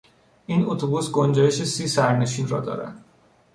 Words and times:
این 0.45 0.65
اتوبوس 0.65 1.11
گنجایش 1.11 1.63
سی 1.63 1.87
سرنشین 1.87 2.47
را 2.47 2.59
دارد. 2.61 3.03